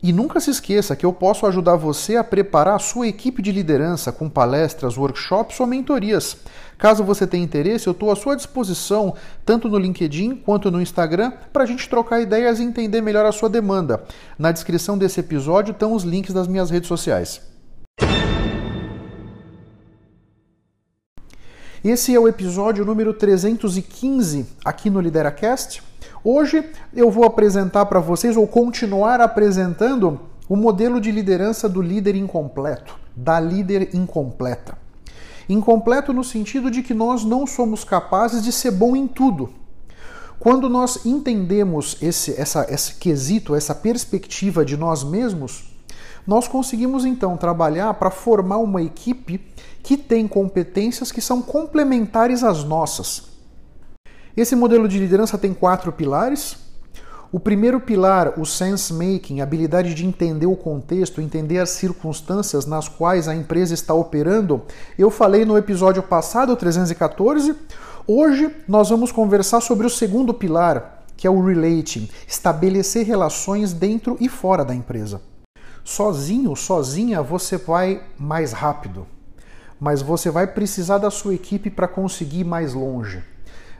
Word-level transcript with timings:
E 0.00 0.12
nunca 0.12 0.38
se 0.38 0.50
esqueça 0.50 0.94
que 0.94 1.04
eu 1.04 1.12
posso 1.12 1.44
ajudar 1.44 1.74
você 1.74 2.14
a 2.14 2.22
preparar 2.22 2.76
a 2.76 2.78
sua 2.78 3.08
equipe 3.08 3.42
de 3.42 3.50
liderança 3.50 4.12
com 4.12 4.28
palestras, 4.28 4.96
workshops 4.96 5.58
ou 5.58 5.66
mentorias. 5.66 6.36
Caso 6.78 7.02
você 7.02 7.26
tenha 7.26 7.42
interesse, 7.42 7.88
eu 7.88 7.92
estou 7.92 8.12
à 8.12 8.14
sua 8.14 8.36
disposição, 8.36 9.14
tanto 9.44 9.68
no 9.68 9.76
LinkedIn 9.76 10.36
quanto 10.36 10.70
no 10.70 10.80
Instagram, 10.80 11.32
para 11.52 11.64
a 11.64 11.66
gente 11.66 11.88
trocar 11.88 12.20
ideias 12.20 12.60
e 12.60 12.62
entender 12.62 13.00
melhor 13.00 13.26
a 13.26 13.32
sua 13.32 13.48
demanda. 13.48 14.04
Na 14.38 14.52
descrição 14.52 14.96
desse 14.96 15.18
episódio 15.18 15.72
estão 15.72 15.92
os 15.92 16.04
links 16.04 16.32
das 16.32 16.46
minhas 16.46 16.70
redes 16.70 16.86
sociais. 16.86 17.40
Esse 21.82 22.14
é 22.14 22.20
o 22.20 22.28
episódio 22.28 22.84
número 22.84 23.12
315 23.12 24.46
aqui 24.64 24.90
no 24.90 25.00
LideraCast. 25.00 25.87
Hoje 26.24 26.64
eu 26.92 27.10
vou 27.10 27.24
apresentar 27.24 27.86
para 27.86 28.00
vocês, 28.00 28.36
ou 28.36 28.46
continuar 28.46 29.20
apresentando, 29.20 30.20
o 30.48 30.56
modelo 30.56 31.00
de 31.00 31.12
liderança 31.12 31.68
do 31.68 31.80
líder 31.80 32.16
incompleto, 32.16 32.98
da 33.14 33.38
líder 33.38 33.94
incompleta. 33.94 34.76
Incompleto 35.48 36.12
no 36.12 36.24
sentido 36.24 36.70
de 36.70 36.82
que 36.82 36.92
nós 36.92 37.24
não 37.24 37.46
somos 37.46 37.84
capazes 37.84 38.42
de 38.42 38.50
ser 38.50 38.70
bom 38.70 38.96
em 38.96 39.06
tudo. 39.06 39.50
Quando 40.38 40.68
nós 40.68 41.04
entendemos 41.04 41.96
esse, 42.00 42.40
essa, 42.40 42.66
esse 42.72 42.94
quesito, 42.94 43.54
essa 43.54 43.74
perspectiva 43.74 44.64
de 44.64 44.76
nós 44.76 45.04
mesmos, 45.04 45.74
nós 46.26 46.46
conseguimos 46.46 47.04
então 47.04 47.36
trabalhar 47.36 47.94
para 47.94 48.10
formar 48.10 48.58
uma 48.58 48.82
equipe 48.82 49.40
que 49.82 49.96
tem 49.96 50.28
competências 50.28 51.10
que 51.10 51.20
são 51.20 51.40
complementares 51.40 52.44
às 52.44 52.64
nossas. 52.64 53.37
Esse 54.38 54.54
modelo 54.54 54.86
de 54.86 55.00
liderança 55.00 55.36
tem 55.36 55.52
quatro 55.52 55.90
pilares. 55.90 56.58
O 57.32 57.40
primeiro 57.40 57.80
pilar, 57.80 58.38
o 58.38 58.46
sense 58.46 58.94
making, 58.94 59.40
a 59.40 59.42
habilidade 59.42 59.92
de 59.94 60.06
entender 60.06 60.46
o 60.46 60.54
contexto, 60.54 61.20
entender 61.20 61.58
as 61.58 61.70
circunstâncias 61.70 62.64
nas 62.64 62.86
quais 62.88 63.26
a 63.26 63.34
empresa 63.34 63.74
está 63.74 63.92
operando, 63.94 64.62
eu 64.96 65.10
falei 65.10 65.44
no 65.44 65.58
episódio 65.58 66.04
passado, 66.04 66.54
314. 66.54 67.52
Hoje 68.06 68.54
nós 68.68 68.90
vamos 68.90 69.10
conversar 69.10 69.60
sobre 69.60 69.84
o 69.84 69.90
segundo 69.90 70.32
pilar, 70.32 71.02
que 71.16 71.26
é 71.26 71.30
o 71.30 71.44
relating, 71.44 72.08
estabelecer 72.24 73.04
relações 73.04 73.72
dentro 73.72 74.16
e 74.20 74.28
fora 74.28 74.64
da 74.64 74.72
empresa. 74.72 75.20
Sozinho, 75.82 76.54
sozinha, 76.54 77.20
você 77.24 77.56
vai 77.56 78.04
mais 78.16 78.52
rápido, 78.52 79.04
mas 79.80 80.00
você 80.00 80.30
vai 80.30 80.46
precisar 80.46 80.98
da 80.98 81.10
sua 81.10 81.34
equipe 81.34 81.70
para 81.70 81.88
conseguir 81.88 82.42
ir 82.42 82.44
mais 82.44 82.72
longe. 82.72 83.20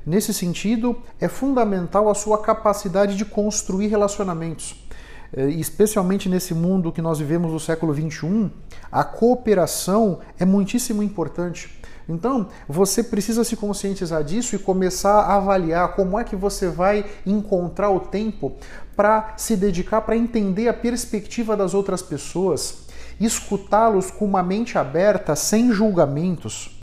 Nesse 0.08 0.32
sentido, 0.32 0.96
é 1.20 1.28
fundamental 1.28 2.08
a 2.08 2.14
sua 2.14 2.38
capacidade 2.38 3.14
de 3.14 3.26
construir 3.26 3.88
relacionamentos. 3.88 4.82
É, 5.30 5.50
especialmente 5.50 6.30
nesse 6.30 6.54
mundo 6.54 6.90
que 6.90 7.02
nós 7.02 7.18
vivemos 7.18 7.52
no 7.52 7.60
século 7.60 7.92
XXI, 7.92 8.50
a 8.90 9.04
cooperação 9.04 10.20
é 10.38 10.46
muitíssimo 10.46 11.02
importante. 11.02 11.78
Então, 12.08 12.48
você 12.66 13.02
precisa 13.02 13.44
se 13.44 13.54
conscientizar 13.54 14.24
disso 14.24 14.56
e 14.56 14.58
começar 14.58 15.20
a 15.20 15.36
avaliar 15.36 15.94
como 15.94 16.18
é 16.18 16.24
que 16.24 16.34
você 16.34 16.68
vai 16.68 17.04
encontrar 17.26 17.90
o 17.90 18.00
tempo 18.00 18.56
para 18.96 19.34
se 19.36 19.56
dedicar, 19.56 20.00
para 20.00 20.16
entender 20.16 20.68
a 20.68 20.72
perspectiva 20.72 21.54
das 21.54 21.74
outras 21.74 22.00
pessoas, 22.00 22.86
escutá-los 23.20 24.10
com 24.10 24.24
uma 24.24 24.42
mente 24.42 24.78
aberta, 24.78 25.36
sem 25.36 25.70
julgamentos 25.70 26.77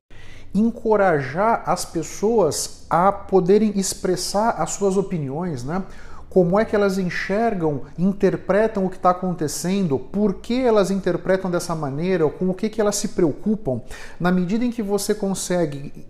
encorajar 0.55 1.63
as 1.65 1.83
pessoas 1.83 2.85
a 2.89 3.11
poderem 3.11 3.77
expressar 3.77 4.51
as 4.51 4.71
suas 4.71 4.95
opiniões, 4.95 5.63
né? 5.63 5.83
Como 6.29 6.59
é 6.59 6.65
que 6.65 6.75
elas 6.75 6.97
enxergam, 6.97 7.83
interpretam 7.97 8.85
o 8.85 8.89
que 8.89 8.97
está 8.97 9.11
acontecendo, 9.11 9.97
por 9.97 10.35
que 10.35 10.59
elas 10.59 10.91
interpretam 10.91 11.49
dessa 11.49 11.73
maneira, 11.73 12.27
com 12.29 12.49
o 12.49 12.53
que, 12.53 12.67
que 12.67 12.81
elas 12.81 12.97
se 12.97 13.09
preocupam. 13.09 13.81
Na 14.19 14.31
medida 14.31 14.65
em 14.65 14.71
que 14.71 14.81
você 14.81 15.15
consegue 15.15 16.05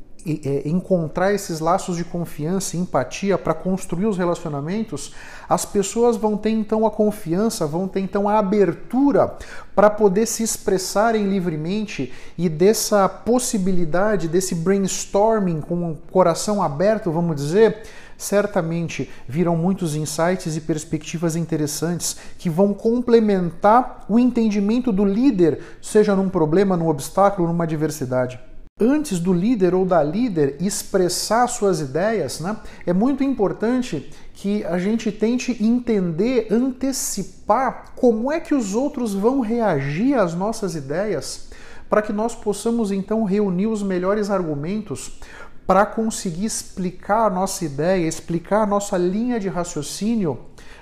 encontrar 0.65 1.33
esses 1.33 1.59
laços 1.59 1.95
de 1.95 2.03
confiança 2.03 2.75
e 2.75 2.79
empatia 2.79 3.37
para 3.37 3.53
construir 3.53 4.07
os 4.07 4.17
relacionamentos, 4.17 5.13
as 5.47 5.65
pessoas 5.65 6.17
vão 6.17 6.35
ter 6.35 6.49
então 6.49 6.85
a 6.85 6.91
confiança, 6.91 7.67
vão 7.67 7.87
ter 7.87 7.99
então 7.99 8.27
a 8.27 8.39
abertura 8.39 9.35
para 9.75 9.89
poder 9.89 10.25
se 10.25 10.41
expressarem 10.41 11.29
livremente 11.29 12.11
e 12.37 12.49
dessa 12.49 13.07
possibilidade, 13.07 14.27
desse 14.27 14.55
brainstorming 14.55 15.61
com 15.61 15.91
o 15.91 15.97
coração 16.11 16.63
aberto, 16.63 17.11
vamos 17.11 17.35
dizer, 17.35 17.83
certamente 18.17 19.11
virão 19.27 19.55
muitos 19.55 19.95
insights 19.95 20.55
e 20.55 20.61
perspectivas 20.61 21.35
interessantes 21.35 22.17
que 22.39 22.49
vão 22.49 22.73
complementar 22.73 24.05
o 24.09 24.17
entendimento 24.17 24.91
do 24.91 25.05
líder, 25.05 25.59
seja 25.81 26.15
num 26.15 26.29
problema, 26.29 26.75
num 26.75 26.87
obstáculo, 26.87 27.47
numa 27.47 27.65
adversidade 27.65 28.39
antes 28.81 29.21
do 29.21 29.31
líder 29.31 29.73
ou 29.73 29.85
da 29.85 30.03
líder 30.03 30.57
expressar 30.59 31.47
suas 31.47 31.79
ideias, 31.79 32.41
né, 32.41 32.57
é 32.85 32.91
muito 32.91 33.23
importante 33.23 34.11
que 34.33 34.65
a 34.65 34.77
gente 34.77 35.13
tente 35.13 35.63
entender, 35.63 36.47
antecipar 36.51 37.93
como 37.95 38.29
é 38.29 38.41
que 38.41 38.53
os 38.53 38.75
outros 38.75 39.13
vão 39.13 39.39
reagir 39.39 40.19
às 40.19 40.33
nossas 40.33 40.75
ideias, 40.75 41.47
para 41.89 42.01
que 42.01 42.11
nós 42.11 42.35
possamos 42.35 42.91
então 42.91 43.23
reunir 43.23 43.67
os 43.67 43.81
melhores 43.81 44.29
argumentos 44.29 45.21
para 45.65 45.85
conseguir 45.85 46.43
explicar 46.43 47.27
a 47.27 47.29
nossa 47.29 47.63
ideia, 47.63 48.05
explicar 48.05 48.63
a 48.63 48.67
nossa 48.67 48.97
linha 48.97 49.39
de 49.39 49.47
raciocínio 49.47 50.37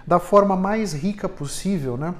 da 0.05 0.17
forma 0.17 0.55
mais 0.55 0.93
rica 0.93 1.29
possível, 1.29 1.95
né? 1.95 2.15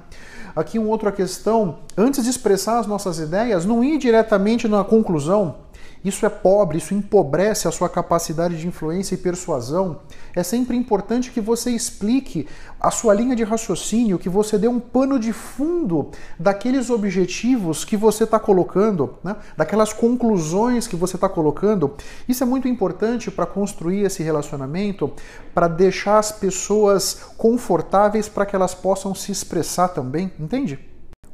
Aqui 0.54 0.78
uma 0.78 0.88
outra 0.88 1.10
questão, 1.10 1.80
antes 1.96 2.22
de 2.22 2.30
expressar 2.30 2.78
as 2.78 2.86
nossas 2.86 3.18
ideias, 3.18 3.64
não 3.64 3.82
ir 3.82 3.98
diretamente 3.98 4.68
na 4.68 4.84
conclusão, 4.84 5.63
isso 6.04 6.26
é 6.26 6.28
pobre, 6.28 6.76
isso 6.76 6.92
empobrece 6.92 7.66
a 7.66 7.70
sua 7.70 7.88
capacidade 7.88 8.58
de 8.58 8.68
influência 8.68 9.14
e 9.14 9.18
persuasão. 9.18 10.00
É 10.36 10.42
sempre 10.42 10.76
importante 10.76 11.30
que 11.30 11.40
você 11.40 11.70
explique 11.70 12.46
a 12.78 12.90
sua 12.90 13.14
linha 13.14 13.34
de 13.34 13.42
raciocínio, 13.42 14.18
que 14.18 14.28
você 14.28 14.58
dê 14.58 14.68
um 14.68 14.78
pano 14.78 15.18
de 15.18 15.32
fundo 15.32 16.10
daqueles 16.38 16.90
objetivos 16.90 17.86
que 17.86 17.96
você 17.96 18.24
está 18.24 18.38
colocando, 18.38 19.16
né? 19.24 19.34
daquelas 19.56 19.94
conclusões 19.94 20.86
que 20.86 20.94
você 20.94 21.16
está 21.16 21.28
colocando. 21.28 21.94
Isso 22.28 22.42
é 22.42 22.46
muito 22.46 22.68
importante 22.68 23.30
para 23.30 23.46
construir 23.46 24.02
esse 24.02 24.22
relacionamento, 24.22 25.10
para 25.54 25.68
deixar 25.68 26.18
as 26.18 26.30
pessoas 26.30 27.20
confortáveis 27.38 28.28
para 28.28 28.44
que 28.44 28.54
elas 28.54 28.74
possam 28.74 29.14
se 29.14 29.32
expressar 29.32 29.88
também, 29.88 30.30
entende? 30.38 30.78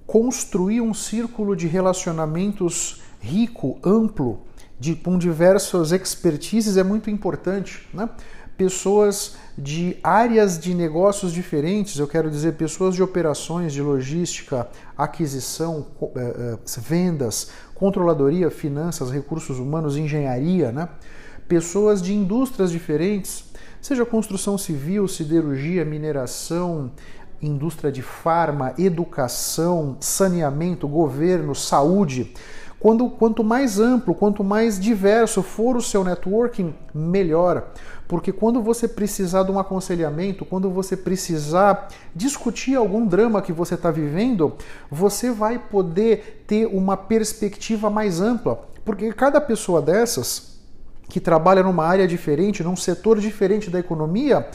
Construir 0.07 0.81
um 0.81 0.95
círculo 0.95 1.57
de 1.57 1.67
relacionamentos 1.67 3.03
rico, 3.21 3.79
amplo, 3.85 4.41
de, 4.81 4.97
com 4.97 5.19
diversas 5.19 5.93
expertises 5.93 6.79
é 6.79 6.83
muito 6.83 7.11
importante. 7.11 7.87
Né? 7.93 8.09
Pessoas 8.57 9.37
de 9.57 9.99
áreas 10.03 10.59
de 10.59 10.75
negócios 10.75 11.33
diferentes, 11.33 11.99
eu 11.99 12.09
quero 12.09 12.31
dizer, 12.31 12.55
pessoas 12.55 12.95
de 12.95 13.03
operações, 13.03 13.75
de 13.75 13.83
logística, 13.83 14.67
aquisição, 14.97 15.87
eh, 16.17 16.57
eh, 16.57 16.59
vendas, 16.79 17.51
controladoria, 17.75 18.51
finanças, 18.51 19.11
recursos 19.11 19.59
humanos, 19.59 19.97
engenharia, 19.97 20.73
né? 20.73 20.89
pessoas 21.47 22.01
de 22.01 22.15
indústrias 22.15 22.71
diferentes, 22.71 23.45
seja 23.83 24.05
construção 24.07 24.57
civil, 24.57 25.07
siderurgia, 25.09 25.85
mineração, 25.85 26.91
indústria 27.43 27.91
de 27.91 28.03
farma, 28.03 28.75
educação, 28.79 29.97
saneamento, 30.01 30.87
governo, 30.87 31.55
saúde 31.55 32.33
Quando, 32.81 33.11
quanto 33.11 33.45
mais 33.45 33.79
amplo, 33.79 34.15
quanto 34.15 34.43
mais 34.43 34.81
diverso 34.81 35.43
for 35.43 35.77
o 35.77 35.83
seu 35.83 36.03
networking, 36.03 36.75
melhor. 36.95 37.73
Porque 38.09 38.33
quando 38.33 38.63
você 38.63 38.89
precisar 38.89 39.43
de 39.43 39.53
um 39.53 39.59
aconselhamento, 39.59 40.47
quando 40.47 40.71
você 40.71 40.97
precisar 40.97 41.89
discutir 42.17 42.75
algum 42.75 43.07
drama 43.07 43.43
que 43.43 43.53
você 43.53 43.75
está 43.75 43.91
vivendo, 43.91 44.55
você 44.91 45.31
vai 45.31 45.59
poder 45.59 46.43
ter 46.47 46.67
uma 46.67 46.97
perspectiva 46.97 47.91
mais 47.91 48.19
ampla. 48.19 48.63
Porque 48.83 49.13
cada 49.13 49.43
pessoa 49.43 49.83
dessas 49.83 50.59
que 51.11 51.21
trabalha 51.21 51.63
numa 51.63 51.85
área 51.85 52.09
diferente, 52.09 52.63
num 52.63 52.77
setor 52.77 53.19
diferente 53.19 53.69
da 53.69 53.79
economia, 53.79 54.49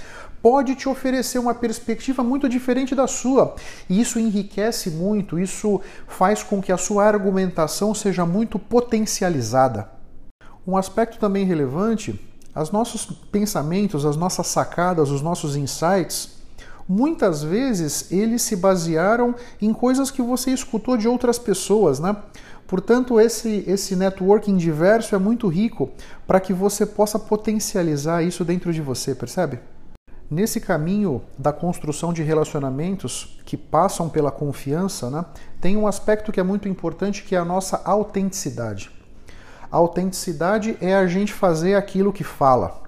pode 0.45 0.75
te 0.75 0.87
oferecer 0.87 1.39
uma 1.39 1.55
perspectiva 1.55 2.23
muito 2.23 2.47
diferente 2.47 2.93
da 2.93 3.07
sua. 3.07 3.55
E 3.89 3.99
isso 3.99 4.19
enriquece 4.19 4.91
muito, 4.91 5.39
isso 5.39 5.81
faz 6.07 6.43
com 6.43 6.61
que 6.61 6.71
a 6.71 6.77
sua 6.77 7.03
argumentação 7.03 7.95
seja 7.95 8.27
muito 8.27 8.59
potencializada. 8.59 9.89
Um 10.67 10.77
aspecto 10.77 11.17
também 11.17 11.45
relevante, 11.45 12.21
os 12.55 12.69
nossos 12.69 13.05
pensamentos, 13.31 14.05
as 14.05 14.15
nossas 14.15 14.45
sacadas, 14.45 15.09
os 15.09 15.23
nossos 15.23 15.55
insights, 15.55 16.35
muitas 16.87 17.41
vezes 17.41 18.11
eles 18.11 18.43
se 18.43 18.55
basearam 18.55 19.33
em 19.59 19.73
coisas 19.73 20.11
que 20.11 20.21
você 20.21 20.51
escutou 20.51 20.95
de 20.95 21.07
outras 21.07 21.39
pessoas, 21.39 21.99
né? 21.99 22.15
Portanto, 22.67 23.19
esse, 23.19 23.63
esse 23.65 23.95
networking 23.95 24.57
diverso 24.57 25.15
é 25.15 25.17
muito 25.17 25.47
rico 25.47 25.89
para 26.27 26.39
que 26.39 26.53
você 26.53 26.85
possa 26.85 27.17
potencializar 27.17 28.21
isso 28.21 28.45
dentro 28.45 28.71
de 28.71 28.79
você, 28.79 29.15
percebe? 29.15 29.59
Nesse 30.29 30.59
caminho 30.59 31.21
da 31.37 31.53
construção 31.53 32.11
de 32.11 32.23
relacionamentos 32.23 33.37
que 33.45 33.55
passam 33.55 34.09
pela 34.09 34.31
confiança, 34.31 35.09
né, 35.09 35.23
tem 35.61 35.77
um 35.77 35.85
aspecto 35.85 36.31
que 36.31 36.39
é 36.39 36.43
muito 36.43 36.67
importante 36.67 37.23
que 37.23 37.35
é 37.35 37.37
a 37.37 37.45
nossa 37.45 37.81
autenticidade. 37.85 38.89
A 39.71 39.77
autenticidade 39.77 40.77
é 40.81 40.95
a 40.95 41.05
gente 41.05 41.31
fazer 41.31 41.75
aquilo 41.75 42.11
que 42.11 42.23
fala. 42.23 42.81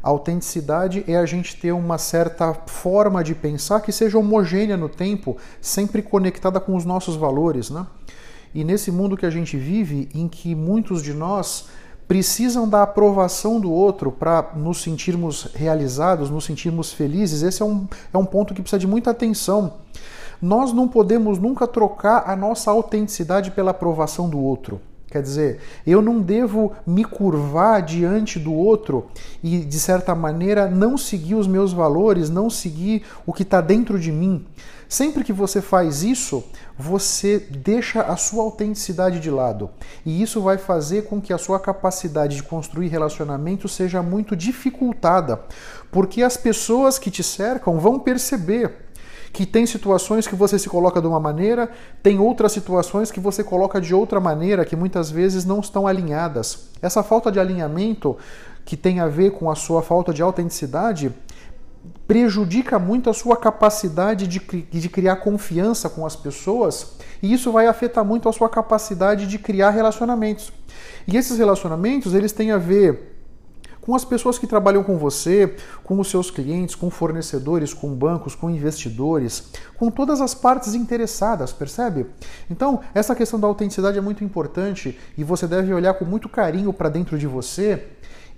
A 0.00 0.08
autenticidade 0.10 1.02
é 1.08 1.16
a 1.16 1.26
gente 1.26 1.56
ter 1.56 1.72
uma 1.72 1.98
certa 1.98 2.54
forma 2.54 3.24
de 3.24 3.34
pensar 3.34 3.80
que 3.80 3.90
seja 3.90 4.18
homogênea 4.18 4.76
no 4.76 4.88
tempo, 4.88 5.36
sempre 5.60 6.02
conectada 6.02 6.60
com 6.60 6.76
os 6.76 6.84
nossos 6.84 7.16
valores. 7.16 7.70
Né? 7.70 7.84
E 8.54 8.62
nesse 8.62 8.92
mundo 8.92 9.16
que 9.16 9.26
a 9.26 9.30
gente 9.30 9.56
vive, 9.56 10.08
em 10.14 10.28
que 10.28 10.54
muitos 10.54 11.02
de 11.02 11.12
nós 11.12 11.68
precisam 12.06 12.68
da 12.68 12.82
aprovação 12.82 13.60
do 13.60 13.72
outro 13.72 14.12
para 14.12 14.52
nos 14.54 14.82
sentirmos 14.82 15.48
realizados, 15.54 16.30
nos 16.30 16.44
sentirmos 16.44 16.92
felizes. 16.92 17.42
Esse 17.42 17.62
é 17.62 17.64
um, 17.64 17.86
é 18.12 18.18
um 18.18 18.24
ponto 18.24 18.54
que 18.54 18.60
precisa 18.60 18.78
de 18.78 18.86
muita 18.86 19.10
atenção. 19.10 19.74
Nós 20.40 20.72
não 20.72 20.86
podemos 20.86 21.38
nunca 21.38 21.66
trocar 21.66 22.24
a 22.26 22.36
nossa 22.36 22.70
autenticidade 22.70 23.50
pela 23.50 23.70
aprovação 23.70 24.28
do 24.28 24.38
outro. 24.38 24.80
Quer 25.14 25.22
dizer, 25.22 25.60
eu 25.86 26.02
não 26.02 26.20
devo 26.20 26.72
me 26.84 27.04
curvar 27.04 27.80
diante 27.82 28.36
do 28.36 28.52
outro 28.52 29.06
e, 29.44 29.60
de 29.60 29.78
certa 29.78 30.12
maneira, 30.12 30.68
não 30.68 30.98
seguir 30.98 31.36
os 31.36 31.46
meus 31.46 31.72
valores, 31.72 32.28
não 32.28 32.50
seguir 32.50 33.04
o 33.24 33.32
que 33.32 33.44
está 33.44 33.60
dentro 33.60 33.96
de 33.96 34.10
mim. 34.10 34.44
Sempre 34.88 35.22
que 35.22 35.32
você 35.32 35.62
faz 35.62 36.02
isso, 36.02 36.42
você 36.76 37.38
deixa 37.38 38.02
a 38.02 38.16
sua 38.16 38.42
autenticidade 38.42 39.20
de 39.20 39.30
lado. 39.30 39.70
E 40.04 40.20
isso 40.20 40.42
vai 40.42 40.58
fazer 40.58 41.04
com 41.04 41.20
que 41.20 41.32
a 41.32 41.38
sua 41.38 41.60
capacidade 41.60 42.34
de 42.34 42.42
construir 42.42 42.88
relacionamento 42.88 43.68
seja 43.68 44.02
muito 44.02 44.34
dificultada, 44.34 45.40
porque 45.92 46.24
as 46.24 46.36
pessoas 46.36 46.98
que 46.98 47.08
te 47.08 47.22
cercam 47.22 47.78
vão 47.78 48.00
perceber 48.00 48.83
que 49.34 49.44
tem 49.44 49.66
situações 49.66 50.28
que 50.28 50.36
você 50.36 50.56
se 50.60 50.68
coloca 50.68 51.00
de 51.00 51.08
uma 51.08 51.18
maneira, 51.18 51.68
tem 52.00 52.20
outras 52.20 52.52
situações 52.52 53.10
que 53.10 53.18
você 53.18 53.42
coloca 53.42 53.80
de 53.80 53.92
outra 53.92 54.20
maneira, 54.20 54.64
que 54.64 54.76
muitas 54.76 55.10
vezes 55.10 55.44
não 55.44 55.58
estão 55.58 55.88
alinhadas. 55.88 56.68
Essa 56.80 57.02
falta 57.02 57.32
de 57.32 57.40
alinhamento, 57.40 58.16
que 58.64 58.76
tem 58.76 59.00
a 59.00 59.08
ver 59.08 59.32
com 59.32 59.50
a 59.50 59.56
sua 59.56 59.82
falta 59.82 60.14
de 60.14 60.22
autenticidade, 60.22 61.12
prejudica 62.06 62.78
muito 62.78 63.10
a 63.10 63.12
sua 63.12 63.36
capacidade 63.36 64.28
de, 64.28 64.38
de 64.38 64.88
criar 64.88 65.16
confiança 65.16 65.90
com 65.90 66.06
as 66.06 66.14
pessoas 66.14 66.92
e 67.20 67.32
isso 67.32 67.50
vai 67.50 67.66
afetar 67.66 68.04
muito 68.04 68.28
a 68.28 68.32
sua 68.32 68.48
capacidade 68.48 69.26
de 69.26 69.36
criar 69.36 69.70
relacionamentos. 69.70 70.52
E 71.08 71.16
esses 71.16 71.38
relacionamentos, 71.38 72.14
eles 72.14 72.30
têm 72.30 72.52
a 72.52 72.58
ver 72.58 73.13
com 73.84 73.94
as 73.94 74.04
pessoas 74.04 74.38
que 74.38 74.46
trabalham 74.46 74.82
com 74.82 74.96
você, 74.96 75.56
com 75.82 76.00
os 76.00 76.08
seus 76.08 76.30
clientes, 76.30 76.74
com 76.74 76.88
fornecedores, 76.88 77.74
com 77.74 77.94
bancos, 77.94 78.34
com 78.34 78.48
investidores, 78.48 79.50
com 79.76 79.90
todas 79.90 80.22
as 80.22 80.34
partes 80.34 80.74
interessadas, 80.74 81.52
percebe? 81.52 82.06
Então, 82.50 82.80
essa 82.94 83.14
questão 83.14 83.38
da 83.38 83.46
autenticidade 83.46 83.98
é 83.98 84.00
muito 84.00 84.24
importante 84.24 84.98
e 85.18 85.22
você 85.22 85.46
deve 85.46 85.72
olhar 85.74 85.92
com 85.94 86.06
muito 86.06 86.30
carinho 86.30 86.72
para 86.72 86.88
dentro 86.88 87.18
de 87.18 87.26
você 87.26 87.88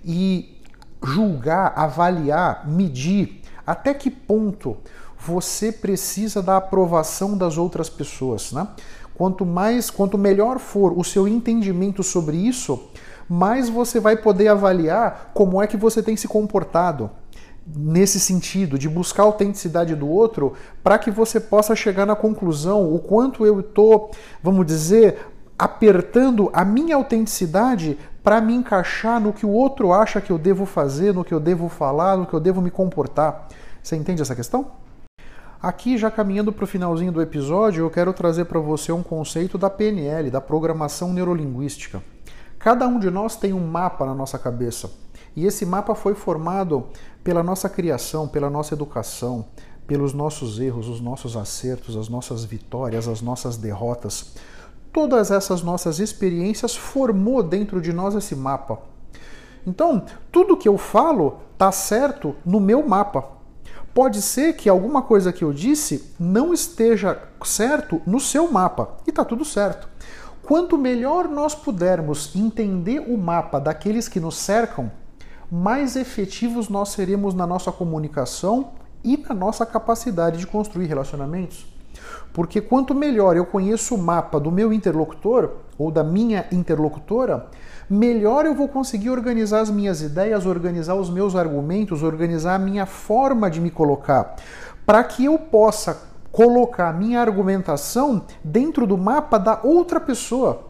e 0.03 0.61
julgar, 1.01 1.71
avaliar, 1.77 2.67
medir 2.67 3.41
até 3.65 3.93
que 3.93 4.11
ponto 4.11 4.75
você 5.17 5.71
precisa 5.71 6.41
da 6.41 6.57
aprovação 6.57 7.37
das 7.37 7.57
outras 7.57 7.89
pessoas, 7.89 8.51
né? 8.51 8.67
Quanto 9.15 9.45
mais, 9.45 9.89
quanto 9.89 10.17
melhor 10.17 10.59
for 10.59 10.97
o 10.97 11.03
seu 11.03 11.25
entendimento 11.25 12.03
sobre 12.03 12.35
isso, 12.35 12.89
mais 13.27 13.69
você 13.69 13.99
vai 13.99 14.15
poder 14.17 14.47
avaliar 14.47 15.31
como 15.33 15.61
é 15.61 15.67
que 15.67 15.77
você 15.77 16.01
tem 16.01 16.15
se 16.15 16.27
comportado 16.27 17.09
nesse 17.75 18.19
sentido, 18.19 18.79
de 18.79 18.87
buscar 18.87 19.23
a 19.23 19.25
autenticidade 19.25 19.93
do 19.93 20.07
outro, 20.07 20.53
para 20.81 20.97
que 20.97 21.11
você 21.11 21.39
possa 21.39 21.75
chegar 21.75 22.05
na 22.05 22.15
conclusão 22.15 22.93
o 22.93 22.99
quanto 22.99 23.45
eu 23.45 23.59
estou, 23.59 24.11
vamos 24.41 24.65
dizer, 24.65 25.17
apertando 25.59 26.49
a 26.53 26.63
minha 26.63 26.95
autenticidade 26.95 27.97
para 28.23 28.39
me 28.39 28.53
encaixar 28.53 29.19
no 29.19 29.33
que 29.33 29.45
o 29.45 29.49
outro 29.49 29.91
acha 29.91 30.21
que 30.21 30.31
eu 30.31 30.37
devo 30.37 30.65
fazer, 30.65 31.13
no 31.13 31.25
que 31.25 31.33
eu 31.33 31.39
devo 31.39 31.67
falar, 31.67 32.15
no 32.15 32.25
que 32.25 32.33
eu 32.33 32.39
devo 32.39 32.61
me 32.61 32.71
comportar. 32.71 33.47
Você 33.81 33.95
entende 33.95 34.21
essa 34.21 34.35
questão? 34.35 34.71
Aqui, 35.61 35.97
já 35.97 36.11
caminhando 36.11 36.53
para 36.53 36.63
o 36.63 36.67
finalzinho 36.67 37.11
do 37.11 37.21
episódio, 37.21 37.83
eu 37.83 37.89
quero 37.89 38.13
trazer 38.13 38.45
para 38.45 38.59
você 38.59 38.91
um 38.91 39.01
conceito 39.01 39.57
da 39.57 39.69
PNL, 39.69 40.29
da 40.29 40.39
programação 40.39 41.11
neurolinguística. 41.11 42.01
Cada 42.67 42.85
um 42.85 42.99
de 42.99 43.09
nós 43.09 43.37
tem 43.37 43.53
um 43.53 43.65
mapa 43.65 44.05
na 44.05 44.13
nossa 44.13 44.37
cabeça. 44.37 44.91
E 45.33 45.45
esse 45.45 45.65
mapa 45.65 45.95
foi 45.95 46.13
formado 46.13 46.87
pela 47.23 47.41
nossa 47.41 47.69
criação, 47.69 48.27
pela 48.27 48.49
nossa 48.49 48.73
educação, 48.73 49.45
pelos 49.87 50.13
nossos 50.13 50.59
erros, 50.59 50.89
os 50.89 50.99
nossos 50.99 51.37
acertos, 51.37 51.95
as 51.95 52.09
nossas 52.09 52.43
vitórias, 52.43 53.07
as 53.07 53.21
nossas 53.21 53.55
derrotas. 53.55 54.33
Todas 54.91 55.31
essas 55.31 55.61
nossas 55.61 55.99
experiências 55.99 56.75
formou 56.75 57.41
dentro 57.41 57.79
de 57.79 57.93
nós 57.93 58.13
esse 58.15 58.35
mapa. 58.35 58.79
Então, 59.65 60.03
tudo 60.29 60.57
que 60.57 60.67
eu 60.67 60.77
falo 60.77 61.39
está 61.53 61.71
certo 61.71 62.35
no 62.45 62.59
meu 62.59 62.85
mapa. 62.85 63.29
Pode 63.93 64.21
ser 64.21 64.57
que 64.57 64.67
alguma 64.67 65.01
coisa 65.01 65.31
que 65.31 65.45
eu 65.45 65.53
disse 65.53 66.13
não 66.19 66.53
esteja 66.53 67.17
certo 67.45 68.01
no 68.05 68.19
seu 68.19 68.51
mapa 68.51 68.97
e 69.07 69.09
está 69.09 69.23
tudo 69.23 69.45
certo. 69.45 69.87
Quanto 70.47 70.77
melhor 70.77 71.27
nós 71.27 71.53
pudermos 71.53 72.33
entender 72.33 72.99
o 72.99 73.17
mapa 73.17 73.59
daqueles 73.59 74.07
que 74.07 74.17
nos 74.17 74.37
cercam, 74.37 74.89
mais 75.51 75.97
efetivos 75.97 76.69
nós 76.69 76.87
seremos 76.87 77.33
na 77.33 77.45
nossa 77.45 77.69
comunicação 77.69 78.69
e 79.03 79.17
na 79.17 79.35
nossa 79.35 79.65
capacidade 79.65 80.37
de 80.37 80.47
construir 80.47 80.85
relacionamentos. 80.85 81.67
Porque 82.31 82.61
quanto 82.61 82.95
melhor 82.95 83.35
eu 83.35 83.45
conheço 83.45 83.93
o 83.93 83.97
mapa 83.97 84.39
do 84.39 84.49
meu 84.49 84.71
interlocutor 84.71 85.51
ou 85.77 85.91
da 85.91 86.01
minha 86.01 86.47
interlocutora, 86.49 87.47
melhor 87.89 88.45
eu 88.45 88.55
vou 88.55 88.69
conseguir 88.69 89.09
organizar 89.09 89.59
as 89.59 89.69
minhas 89.69 90.01
ideias, 90.01 90.45
organizar 90.45 90.95
os 90.95 91.09
meus 91.09 91.35
argumentos, 91.35 92.03
organizar 92.03 92.55
a 92.55 92.59
minha 92.59 92.85
forma 92.85 93.51
de 93.51 93.59
me 93.59 93.69
colocar, 93.69 94.37
para 94.85 95.03
que 95.03 95.25
eu 95.25 95.37
possa 95.37 96.03
colocar 96.37 96.93
minha 96.93 97.19
argumentação 97.19 98.23
dentro 98.43 98.85
do 98.85 98.95
mapa 98.95 99.39
da 99.39 99.59
outra 99.63 99.99
pessoa. 99.99 100.67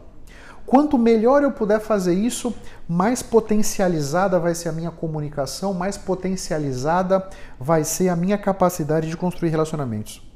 Quanto 0.64 0.96
melhor 0.96 1.42
eu 1.42 1.52
puder 1.52 1.78
fazer 1.78 2.14
isso, 2.14 2.54
mais 2.88 3.22
potencializada 3.22 4.40
vai 4.40 4.54
ser 4.54 4.70
a 4.70 4.72
minha 4.72 4.90
comunicação, 4.90 5.74
mais 5.74 5.98
potencializada 5.98 7.28
vai 7.60 7.84
ser 7.84 8.08
a 8.08 8.16
minha 8.16 8.38
capacidade 8.38 9.10
de 9.10 9.16
construir 9.18 9.50
relacionamentos. 9.50 10.26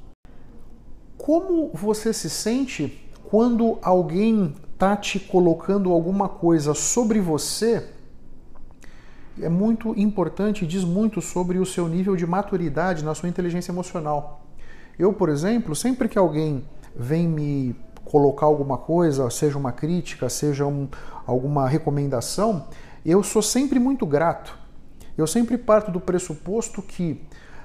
Como 1.16 1.70
você 1.72 2.12
se 2.12 2.28
sente 2.28 3.10
quando 3.30 3.78
alguém 3.80 4.54
está 4.74 4.94
te 4.98 5.18
colocando 5.18 5.92
alguma 5.92 6.28
coisa 6.28 6.74
sobre 6.74 7.20
você? 7.20 7.88
É 9.40 9.48
muito 9.48 9.98
importante 9.98 10.66
diz 10.66 10.84
muito 10.84 11.22
sobre 11.22 11.58
o 11.58 11.64
seu 11.64 11.88
nível 11.88 12.16
de 12.16 12.26
maturidade 12.26 13.02
na 13.02 13.14
sua 13.14 13.30
inteligência 13.30 13.72
emocional. 13.72 14.41
Eu, 15.02 15.12
por 15.12 15.28
exemplo, 15.28 15.74
sempre 15.74 16.08
que 16.08 16.16
alguém 16.16 16.62
vem 16.94 17.26
me 17.26 17.74
colocar 18.04 18.46
alguma 18.46 18.78
coisa, 18.78 19.28
seja 19.30 19.58
uma 19.58 19.72
crítica, 19.72 20.28
seja 20.28 20.64
um, 20.64 20.86
alguma 21.26 21.68
recomendação, 21.68 22.68
eu 23.04 23.20
sou 23.24 23.42
sempre 23.42 23.80
muito 23.80 24.06
grato. 24.06 24.56
Eu 25.18 25.26
sempre 25.26 25.58
parto 25.58 25.90
do 25.90 25.98
pressuposto 25.98 26.80
que 26.80 27.20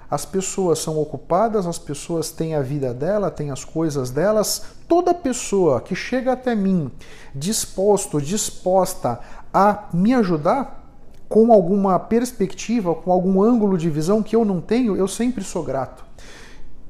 As 0.09 0.25
pessoas 0.25 0.79
são 0.79 0.97
ocupadas, 0.99 1.67
as 1.67 1.77
pessoas 1.77 2.31
têm 2.31 2.55
a 2.55 2.61
vida 2.61 2.93
dela, 2.93 3.29
têm 3.29 3.51
as 3.51 3.65
coisas 3.65 4.09
delas. 4.09 4.63
Toda 4.87 5.13
pessoa 5.13 5.81
que 5.81 5.93
chega 5.93 6.31
até 6.31 6.55
mim 6.55 6.89
disposto, 7.35 8.19
disposta 8.19 9.19
a 9.53 9.89
me 9.93 10.13
ajudar 10.13 10.91
com 11.27 11.51
alguma 11.51 11.99
perspectiva, 11.99 12.95
com 12.95 13.11
algum 13.11 13.43
ângulo 13.43 13.77
de 13.77 13.89
visão 13.89 14.23
que 14.23 14.35
eu 14.35 14.45
não 14.45 14.61
tenho, 14.61 14.95
eu 14.95 15.09
sempre 15.09 15.43
sou 15.43 15.61
grato. 15.61 16.07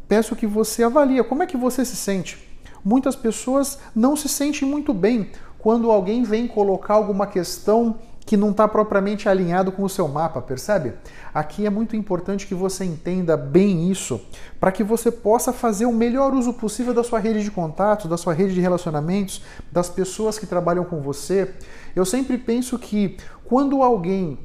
Peço 0.08 0.36
que 0.36 0.48
você 0.48 0.84
avalie 0.84 1.24
como 1.24 1.44
é 1.44 1.46
que 1.46 1.58
você 1.58 1.84
se 1.84 1.96
sente. 1.96 2.48
Muitas 2.84 3.16
pessoas 3.16 3.80
não 3.96 4.16
se 4.16 4.30
sentem 4.30 4.68
muito 4.68 4.94
bem 4.94 5.30
quando 5.60 5.92
alguém 5.92 6.24
vem 6.24 6.48
colocar 6.48 6.94
alguma 6.94 7.28
questão 7.28 7.98
que 8.26 8.36
não 8.36 8.52
está 8.52 8.68
propriamente 8.68 9.30
alinhado 9.30 9.72
com 9.72 9.84
o 9.84 9.90
seu 9.90 10.06
mapa, 10.06 10.42
percebe? 10.42 10.94
Aqui 11.34 11.66
é 11.66 11.70
muito 11.70 11.96
importante 11.96 12.46
que 12.46 12.54
você 12.54 12.84
entenda 12.84 13.38
bem 13.38 13.90
isso, 13.90 14.20
para 14.60 14.72
que 14.72 14.84
você 14.84 15.10
possa 15.10 15.54
fazer 15.54 15.86
o 15.86 15.94
melhor 15.94 16.34
uso 16.34 16.52
possível 16.52 16.94
da 16.94 17.06
sua 17.06 17.20
rede 17.20 17.42
de 17.42 17.50
contatos, 17.50 18.10
da 18.10 18.18
sua 18.18 18.34
rede 18.34 18.54
de 18.54 18.60
relacionamentos, 18.60 19.42
das 19.72 19.90
pessoas 19.90 20.38
que 20.38 20.46
trabalham 20.46 20.84
com 20.84 21.02
você. 21.02 21.54
Eu 21.96 22.06
sempre 22.06 22.38
penso 22.38 22.78
que 22.78 23.16
quando 23.46 23.82
alguém 23.82 24.38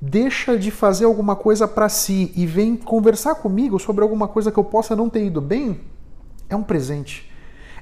deixa 0.00 0.56
de 0.56 0.70
fazer 0.70 1.04
alguma 1.04 1.34
coisa 1.34 1.66
para 1.66 1.88
si 1.88 2.32
e 2.36 2.46
vem 2.46 2.76
conversar 2.76 3.36
comigo 3.36 3.78
sobre 3.78 4.02
alguma 4.02 4.28
coisa 4.28 4.52
que 4.52 4.58
eu 4.58 4.64
possa 4.64 4.94
não 4.94 5.08
ter 5.08 5.24
ido 5.24 5.40
bem, 5.40 5.80
é 6.48 6.56
um 6.56 6.62
presente. 6.62 7.28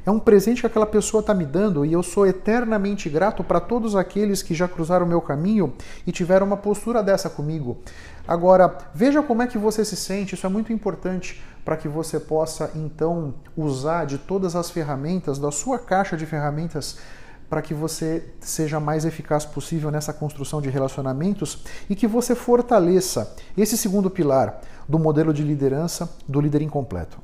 É 0.04 0.10
um 0.10 0.20
presente 0.20 0.60
que 0.60 0.66
aquela 0.68 0.86
pessoa 0.86 1.20
está 1.20 1.34
me 1.34 1.44
dando 1.44 1.84
e 1.84 1.92
eu 1.92 2.00
sou 2.00 2.24
eternamente 2.24 3.08
grato 3.10 3.42
para 3.42 3.58
todos 3.58 3.96
aqueles 3.96 4.40
que 4.40 4.54
já 4.54 4.68
cruzaram 4.68 5.04
o 5.04 5.08
meu 5.08 5.20
caminho 5.20 5.74
e 6.06 6.12
tiveram 6.12 6.46
uma 6.46 6.56
postura 6.56 7.02
dessa 7.02 7.28
comigo. 7.28 7.78
Agora, 8.26 8.78
veja 8.94 9.20
como 9.20 9.42
é 9.42 9.48
que 9.48 9.58
você 9.58 9.84
se 9.84 9.96
sente, 9.96 10.36
isso 10.36 10.46
é 10.46 10.48
muito 10.48 10.72
importante 10.72 11.42
para 11.64 11.76
que 11.76 11.88
você 11.88 12.20
possa 12.20 12.70
então 12.76 13.34
usar 13.56 14.04
de 14.04 14.16
todas 14.16 14.54
as 14.54 14.70
ferramentas 14.70 15.40
da 15.40 15.50
sua 15.50 15.76
caixa 15.76 16.16
de 16.16 16.24
ferramentas 16.24 16.98
para 17.48 17.62
que 17.62 17.74
você 17.74 18.24
seja 18.40 18.80
mais 18.80 19.04
eficaz 19.04 19.44
possível 19.44 19.90
nessa 19.90 20.12
construção 20.12 20.60
de 20.60 20.68
relacionamentos 20.68 21.64
e 21.88 21.94
que 21.94 22.06
você 22.06 22.34
fortaleça 22.34 23.34
esse 23.56 23.76
segundo 23.76 24.10
pilar 24.10 24.60
do 24.88 24.98
modelo 24.98 25.32
de 25.32 25.42
liderança 25.42 26.08
do 26.28 26.40
líder 26.40 26.62
incompleto. 26.62 27.18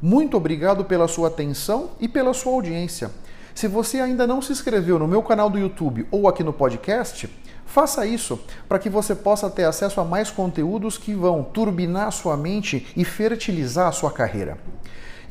Muito 0.00 0.36
obrigado 0.36 0.84
pela 0.84 1.06
sua 1.06 1.28
atenção 1.28 1.90
e 2.00 2.08
pela 2.08 2.34
sua 2.34 2.52
audiência. 2.52 3.10
Se 3.54 3.68
você 3.68 4.00
ainda 4.00 4.26
não 4.26 4.42
se 4.42 4.50
inscreveu 4.50 4.98
no 4.98 5.06
meu 5.06 5.22
canal 5.22 5.48
do 5.48 5.58
YouTube 5.58 6.06
ou 6.10 6.26
aqui 6.26 6.42
no 6.42 6.52
podcast, 6.52 7.28
faça 7.64 8.04
isso 8.04 8.40
para 8.68 8.78
que 8.78 8.90
você 8.90 9.14
possa 9.14 9.48
ter 9.48 9.64
acesso 9.64 10.00
a 10.00 10.04
mais 10.04 10.30
conteúdos 10.30 10.98
que 10.98 11.14
vão 11.14 11.44
turbinar 11.44 12.10
sua 12.10 12.36
mente 12.36 12.86
e 12.96 13.04
fertilizar 13.04 13.86
a 13.86 13.92
sua 13.92 14.10
carreira. 14.10 14.58